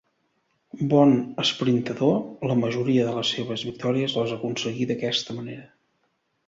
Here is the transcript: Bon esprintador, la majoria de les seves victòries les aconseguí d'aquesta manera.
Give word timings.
Bon 0.93 1.11
esprintador, 1.43 2.17
la 2.53 2.57
majoria 2.63 3.05
de 3.11 3.15
les 3.19 3.35
seves 3.37 3.69
victòries 3.69 4.19
les 4.21 4.37
aconseguí 4.39 4.93
d'aquesta 4.93 5.39
manera. 5.43 5.71